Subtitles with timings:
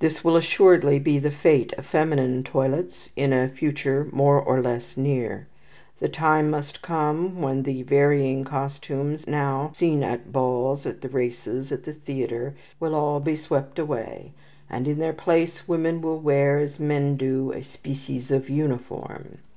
[0.00, 4.96] This will assuredly be the fate of feminine toilets in a future more or less
[4.96, 5.46] near.
[6.00, 11.70] The time must come when the varying costumes now seen at balls, at the races,
[11.70, 14.32] at the theatre, will all be swept away;
[14.68, 19.38] and in their place women will wear, as men do, a species of uniform.